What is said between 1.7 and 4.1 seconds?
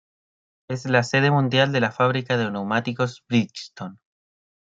de la fábrica de neumáticos Bridgestone.